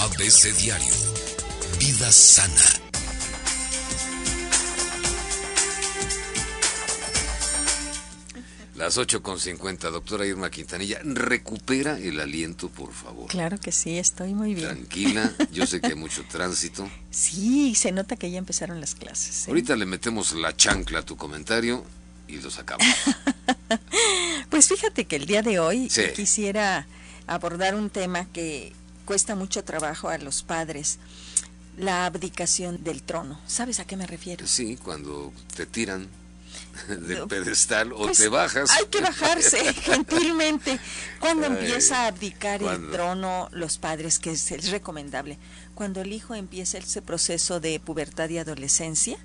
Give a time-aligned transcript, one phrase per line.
[0.00, 0.94] ABC Diario.
[1.78, 2.54] Vida sana.
[8.76, 13.28] Las 8.50, doctora Irma Quintanilla, recupera el aliento, por favor.
[13.28, 14.68] Claro que sí, estoy muy bien.
[14.68, 16.88] Tranquila, yo sé que hay mucho tránsito.
[17.10, 19.48] Sí, se nota que ya empezaron las clases.
[19.48, 19.50] ¿eh?
[19.50, 21.84] Ahorita le metemos la chancla a tu comentario
[22.26, 22.86] y lo sacamos.
[24.48, 26.86] pues fíjate que el día de hoy quisiera
[27.26, 28.72] abordar un tema que
[29.10, 31.00] cuesta mucho trabajo a los padres,
[31.76, 33.40] la abdicación del trono.
[33.44, 34.46] ¿Sabes a qué me refiero?
[34.46, 36.06] Sí, cuando te tiran
[36.88, 38.70] del pedestal o pues, te bajas.
[38.70, 40.78] Hay que bajarse gentilmente.
[41.18, 45.38] Cuando empieza a abdicar el trono los padres, que es, es, recomendable,
[45.74, 49.18] cuando el hijo empieza ese proceso de pubertad y adolescencia,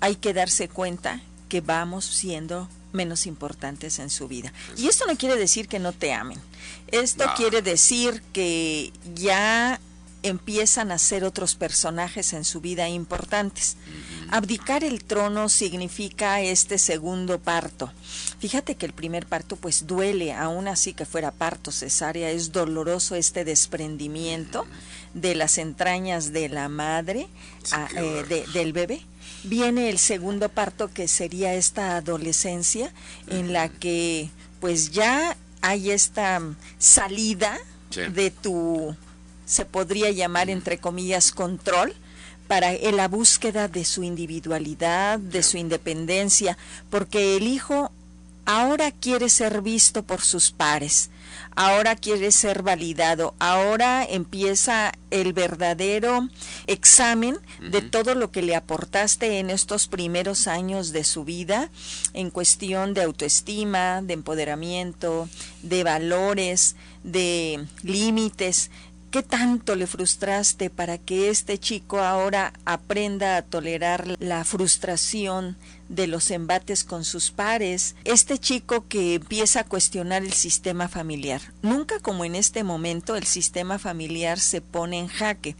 [0.00, 4.52] hay que darse cuenta que vamos siendo menos importantes en su vida.
[4.76, 6.40] Y esto no quiere decir que no te amen.
[6.88, 9.78] Esto quiere decir que ya
[10.22, 13.76] empiezan a ser otros personajes en su vida importantes.
[14.30, 17.92] Abdicar el trono significa este segundo parto.
[18.40, 23.14] Fíjate que el primer parto pues duele, aún así que fuera parto cesárea, es doloroso
[23.14, 24.66] este desprendimiento
[25.14, 27.28] de las entrañas de la madre,
[27.96, 29.02] eh, del bebé.
[29.46, 32.92] Viene el segundo parto que sería esta adolescencia
[33.28, 34.28] en la que
[34.60, 36.42] pues ya hay esta
[36.78, 37.56] salida
[38.12, 38.96] de tu
[39.44, 41.94] se podría llamar entre comillas control
[42.48, 46.58] para la búsqueda de su individualidad, de su independencia,
[46.90, 47.92] porque el hijo
[48.46, 51.10] ahora quiere ser visto por sus pares,
[51.56, 56.28] ahora quiere ser validado, ahora empieza el verdadero
[56.66, 61.70] examen de todo lo que le aportaste en estos primeros años de su vida
[62.12, 65.28] en cuestión de autoestima, de empoderamiento,
[65.62, 68.70] de valores, de límites,
[69.16, 75.56] ¿Qué tanto le frustraste para que este chico ahora aprenda a tolerar la frustración
[75.88, 77.96] de los embates con sus pares?
[78.04, 81.40] Este chico que empieza a cuestionar el sistema familiar.
[81.62, 85.56] Nunca como en este momento el sistema familiar se pone en jaque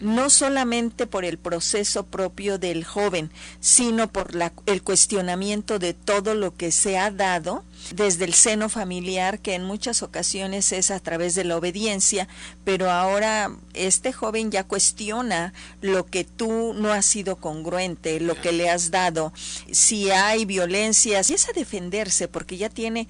[0.00, 3.30] no solamente por el proceso propio del joven,
[3.60, 8.68] sino por la, el cuestionamiento de todo lo que se ha dado desde el seno
[8.68, 12.28] familiar, que en muchas ocasiones es a través de la obediencia,
[12.64, 18.52] pero ahora este joven ya cuestiona lo que tú no has sido congruente, lo que
[18.52, 19.32] le has dado,
[19.70, 23.08] si hay violencia, si es a defenderse, porque ya tiene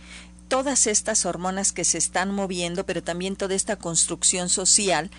[0.51, 5.11] todas estas hormonas que se están moviendo, pero también toda esta construcción social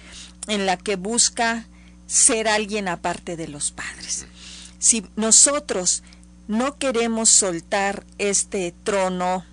[0.48, 1.66] en la que busca
[2.06, 4.28] ser alguien aparte de los padres.
[4.78, 6.04] Si nosotros
[6.50, 9.46] no queremos soltar este trono,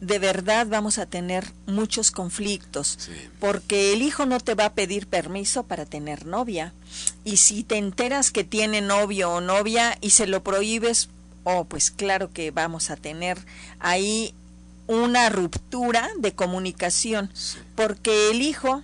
[0.00, 2.98] de verdad vamos a tener muchos conflictos,
[3.38, 6.74] porque el hijo no te va a pedir permiso para tener novia.
[7.24, 11.08] Y si te enteras que tiene novio o novia y se lo prohíbes,
[11.44, 13.38] oh, pues claro que vamos a tener
[13.78, 14.34] ahí
[14.88, 17.30] una ruptura de comunicación,
[17.76, 18.82] porque el hijo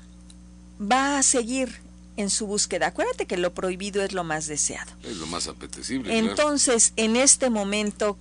[0.81, 1.81] va a seguir
[2.17, 2.89] en su búsqueda.
[2.89, 4.93] Acuérdate que lo prohibido es lo más deseado.
[5.03, 6.17] Es lo más apetecible.
[6.17, 8.17] Entonces, en este momento,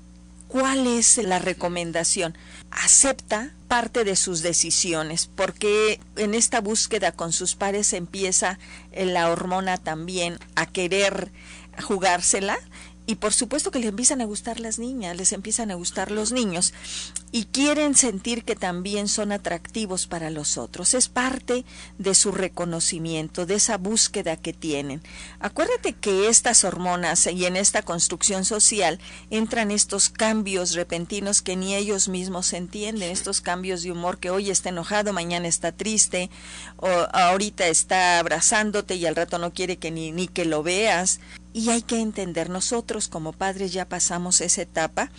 [0.48, 2.36] ¿cuál es la recomendación?
[2.72, 8.60] Acepta parte de sus decisiones, porque en esta búsqueda con sus pares empieza
[8.96, 11.32] la hormona también a querer
[11.82, 12.58] jugársela
[13.06, 16.32] y por supuesto que les empiezan a gustar las niñas, les empiezan a gustar los
[16.32, 16.74] niños
[17.32, 20.94] y quieren sentir que también son atractivos para los otros.
[20.94, 21.66] Es parte
[21.98, 25.02] de su reconocimiento, de esa búsqueda que tienen.
[25.40, 29.00] Acuérdate que estas hormonas y en esta construcción social
[29.30, 34.50] entran estos cambios repentinos que ni ellos mismos entienden, estos cambios de humor que hoy
[34.50, 36.30] está enojado, mañana está triste,
[36.78, 41.20] o ahorita está abrazándote y al rato no quiere que ni, ni que lo veas.
[41.54, 45.12] Y hay que entender, nosotros como padres ya pasamos esa etapa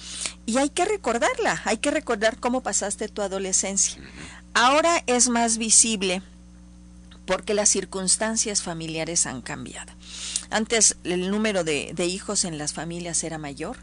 [0.47, 4.03] y hay que recordarla, hay que recordar cómo pasaste tu adolescencia.
[4.53, 6.22] Ahora es más visible
[7.25, 9.92] porque las circunstancias familiares han cambiado.
[10.51, 13.77] Antes el número de, de, hijos en las familias era mayor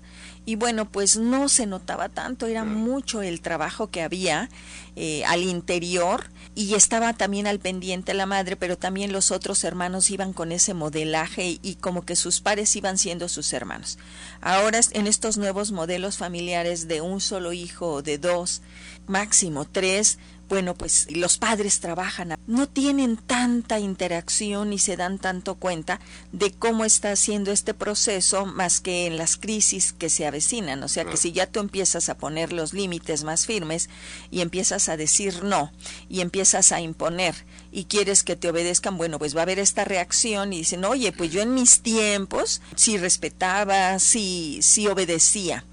[0.46, 4.50] y bueno, pues no se notaba tanto, era mucho el trabajo que había
[4.96, 10.10] eh, al interior y estaba también al pendiente la madre, pero también los otros hermanos
[10.10, 14.00] iban con ese modelaje y, como que sus pares iban siendo sus hermanos.
[14.42, 18.62] Ahora en estos nuevos modelos familiares de un solo hijo o de dos,
[19.08, 20.18] máximo tres,
[20.52, 26.02] bueno, pues los padres trabajan, no tienen tanta interacción y se dan tanto cuenta
[26.34, 30.84] de cómo está haciendo este proceso más que en las crisis que se avecinan.
[30.84, 33.90] O sea que si ya tú empiezas a poner los límites más firmes
[34.30, 35.72] y empiezas a decir no
[36.10, 37.34] y empiezas a imponer
[37.72, 41.14] y quieres que te obedezcan, bueno, pues va a haber esta reacción y dicen, oye,
[41.14, 45.64] pues yo en mis tiempos sí respetaba, sí, sí obedecía.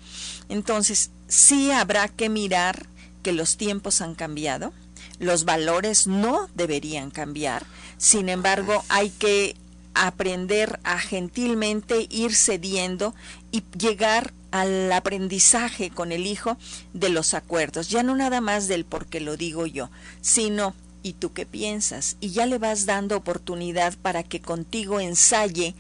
[0.49, 2.87] Entonces, sí habrá que mirar
[3.23, 4.73] que los tiempos han cambiado,
[5.19, 7.67] los valores no deberían cambiar,
[7.97, 9.57] sin embargo hay que
[9.95, 13.15] aprender a gentilmente ir cediendo
[13.51, 16.57] y llegar al aprendizaje con el hijo
[16.93, 19.91] de los acuerdos, ya no nada más del porque lo digo yo,
[20.21, 22.17] sino ¿y tú qué piensas?
[22.21, 25.75] Y ya le vas dando oportunidad para que contigo ensaye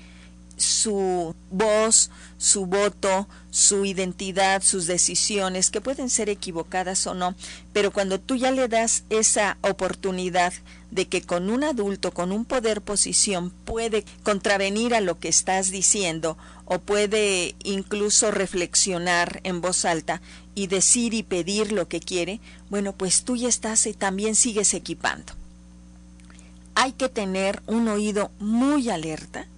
[0.56, 7.34] su voz, su voto, su identidad, sus decisiones, que pueden ser equivocadas o no,
[7.72, 10.52] pero cuando tú ya le das esa oportunidad
[10.93, 15.72] de que con un adulto, con un poder posición, puede contravenir a lo que estás
[15.72, 20.22] diciendo o puede incluso reflexionar en voz alta
[20.55, 22.40] y decir y pedir lo que quiere,
[22.70, 25.32] bueno, pues tú ya estás y también sigues equipando.
[26.76, 29.49] Hay que tener un oído muy alerta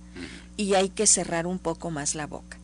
[0.56, 2.59] y hay que cerrar un poco más la boca.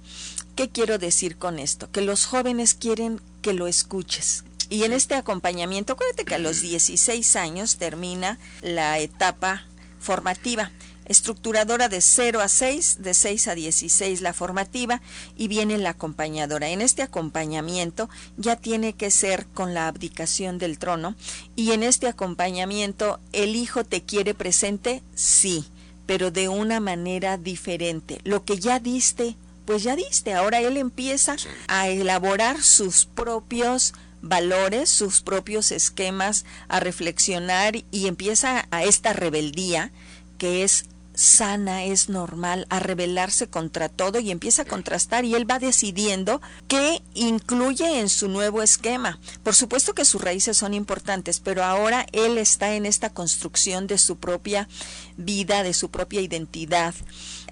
[0.56, 1.90] ¿Qué quiero decir con esto?
[1.90, 4.42] Que los jóvenes quieren que lo escuches.
[4.70, 9.66] Y en este acompañamiento, acuérdate que a los 16 años termina la etapa
[10.00, 10.72] formativa
[11.04, 15.00] estructuradora de 0 a 6, de 6 a 16 la formativa
[15.36, 16.68] y viene la acompañadora.
[16.68, 21.14] En este acompañamiento ya tiene que ser con la abdicación del trono
[21.54, 25.66] y en este acompañamiento el hijo te quiere presente, sí
[26.06, 28.20] pero de una manera diferente.
[28.22, 30.32] Lo que ya diste, pues ya diste.
[30.32, 31.36] Ahora él empieza
[31.68, 33.92] a elaborar sus propios
[34.22, 39.90] valores, sus propios esquemas, a reflexionar y empieza a esta rebeldía
[40.38, 40.86] que es
[41.16, 46.40] sana, es normal, a rebelarse contra todo y empieza a contrastar y él va decidiendo
[46.68, 49.18] qué incluye en su nuevo esquema.
[49.42, 53.98] Por supuesto que sus raíces son importantes, pero ahora él está en esta construcción de
[53.98, 54.68] su propia
[55.16, 56.94] vida, de su propia identidad.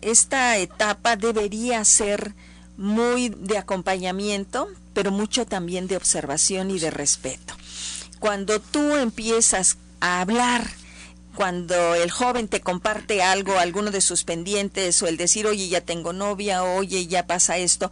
[0.05, 2.35] Esta etapa debería ser
[2.77, 7.55] muy de acompañamiento, pero mucho también de observación y de respeto.
[8.19, 10.71] Cuando tú empiezas a hablar
[11.35, 15.81] cuando el joven te comparte algo, alguno de sus pendientes, o el decir, oye, ya
[15.81, 17.91] tengo novia, oye, ya pasa esto,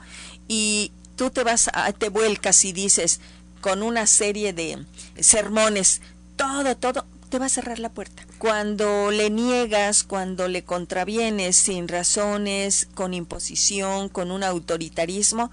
[0.49, 3.21] y tú te vas, a, te vuelcas y dices
[3.61, 4.85] con una serie de
[5.19, 6.03] sermones,
[6.37, 8.27] todo, todo, te va a cerrar la puerta.
[8.37, 15.51] Cuando le niegas, cuando le contravienes sin razones, con imposición, con un autoritarismo,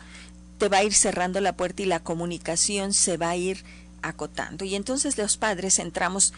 [0.58, 3.64] te va a ir cerrando la puerta y la comunicación se va a ir
[4.02, 4.66] acotando.
[4.66, 6.34] Y entonces los padres entramos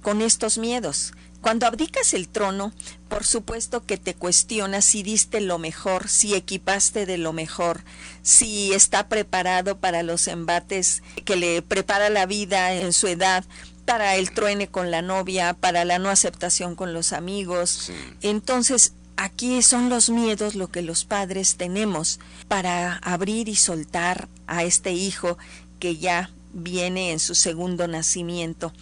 [0.00, 1.12] con estos miedos.
[1.42, 2.72] Cuando abdicas el trono,
[3.10, 7.84] por supuesto que te cuestionas si diste lo mejor, si equipaste de lo mejor,
[8.22, 13.44] si está preparado para los embates que le prepara la vida en su edad,
[13.86, 17.90] para el truene con la novia, para la no aceptación con los amigos.
[18.20, 24.64] Entonces, aquí son los miedos lo que los padres tenemos para abrir y soltar a
[24.64, 25.38] este hijo
[25.78, 28.72] que ya viene en su segundo nacimiento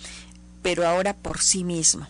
[0.64, 2.06] pero ahora por sí mismo.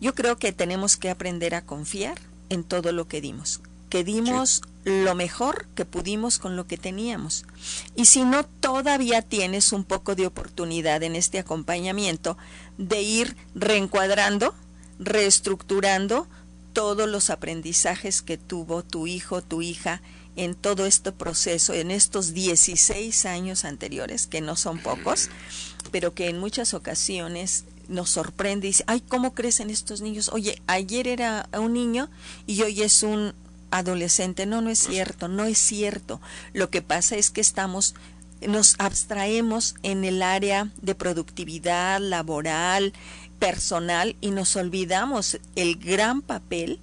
[0.00, 2.18] Yo creo que tenemos que aprender a confiar
[2.50, 7.44] en todo lo que dimos, que dimos lo mejor que pudimos con lo que teníamos.
[7.96, 12.36] Y si no, todavía tienes un poco de oportunidad en este acompañamiento
[12.76, 14.54] de ir reencuadrando,
[14.98, 16.26] reestructurando
[16.72, 20.02] todos los aprendizajes que tuvo tu hijo, tu hija
[20.36, 25.30] en todo este proceso, en estos 16 años anteriores, que no son pocos,
[25.92, 30.30] pero que en muchas ocasiones nos sorprende y dice, ay, ¿cómo crecen estos niños?
[30.32, 32.10] Oye, ayer era un niño
[32.46, 33.34] y hoy es un
[33.78, 34.46] adolescente.
[34.46, 36.20] No, no es cierto, no es cierto.
[36.52, 37.94] Lo que pasa es que estamos
[38.46, 42.92] nos abstraemos en el área de productividad laboral,
[43.38, 46.78] personal y nos olvidamos el gran papel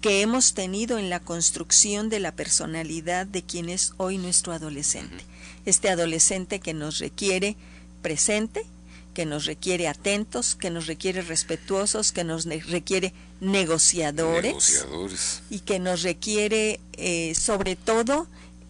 [0.00, 5.24] que hemos tenido en la construcción de la personalidad de quien es hoy nuestro adolescente.
[5.64, 7.56] Este adolescente que nos requiere
[8.02, 8.66] presente,
[9.14, 14.84] que nos requiere atentos, que nos requiere respetuosos, que nos requiere negociadores,
[15.50, 18.26] y que nos requiere eh, sobre todo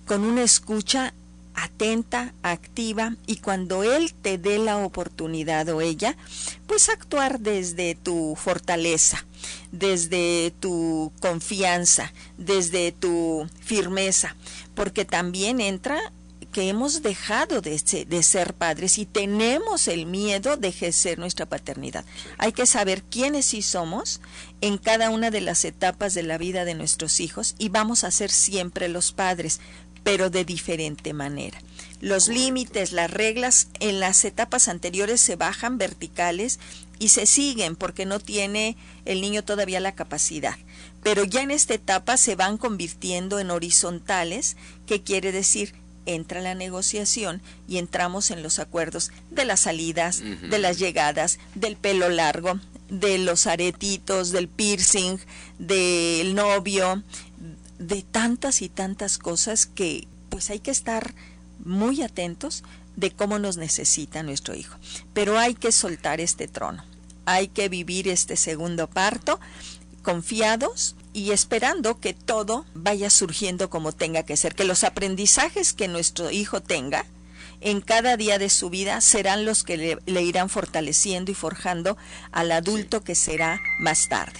[0.06, 1.14] con una escucha
[1.54, 6.16] atenta, activa y cuando él te dé la oportunidad o ella,
[6.66, 9.24] pues actuar desde tu fortaleza,
[9.70, 14.36] desde tu confianza, desde tu firmeza,
[14.74, 16.12] porque también entra
[16.54, 22.04] que hemos dejado de, de, ser padres y tenemos el miedo de ejercer nuestra paternidad.
[22.38, 24.20] Hay que saber quiénes sí somos
[24.60, 28.12] en cada una de las etapas de la vida de nuestros hijos y vamos a
[28.12, 29.60] ser siempre los padres,
[30.04, 31.58] pero de diferente manera.
[32.00, 36.60] Los límites, las reglas en las etapas anteriores se bajan verticales
[37.00, 40.56] y se siguen porque no tiene el niño todavía la capacidad.
[41.02, 44.56] Pero ya en esta etapa se van convirtiendo en horizontales,
[44.86, 45.74] que quiere decir
[46.06, 51.76] entra la negociación y entramos en los acuerdos de las salidas, de las llegadas, del
[51.76, 55.18] pelo largo, de los aretitos, del piercing,
[55.58, 57.02] del novio,
[57.78, 61.14] de tantas y tantas cosas que pues hay que estar
[61.64, 62.64] muy atentos
[62.96, 64.76] de cómo nos necesita nuestro hijo.
[65.12, 66.84] Pero hay que soltar este trono,
[67.24, 69.40] hay que vivir este segundo parto
[70.02, 75.88] confiados y esperando que todo vaya surgiendo como tenga que ser, que los aprendizajes que
[75.88, 77.06] nuestro hijo tenga
[77.60, 81.96] en cada día de su vida serán los que le, irán fortaleciendo y forjando
[82.32, 84.38] al adulto que será más tarde.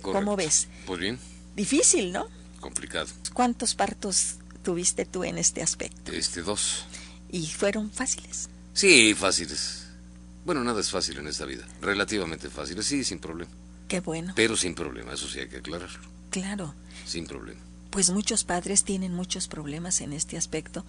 [0.00, 0.68] ¿Cómo ves?
[0.86, 1.18] Pues bien.
[1.54, 2.28] Difícil, ¿no?
[2.60, 3.08] Complicado.
[3.34, 6.12] ¿Cuántos partos tuviste tú en este aspecto?
[6.12, 6.86] Este, dos.
[7.30, 8.48] ¿Y fueron fáciles?
[8.72, 9.88] Sí, fáciles.
[10.44, 11.66] Bueno, nada es fácil en esta vida.
[11.80, 13.50] Relativamente fáciles, sí, sin problema.
[13.92, 14.32] Qué bueno.
[14.34, 15.98] Pero sin problema, eso sí hay que aclararlo.
[16.30, 16.74] Claro.
[17.04, 17.60] Sin problema.
[17.90, 20.86] Pues muchos padres tienen muchos problemas en este aspecto